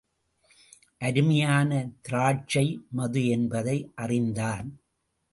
அருமையான 1.01 1.71
திராட்சை 2.01 2.63
மது 2.91 3.27
என்பதை 3.27 3.77
அறிந்தான். 3.95 4.69